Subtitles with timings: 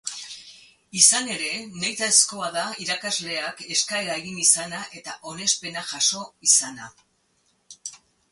[0.99, 1.49] Izan ere,
[1.81, 6.91] nahitaezkoa da irakasleak eskaera egin izana eta onespena jaso izana.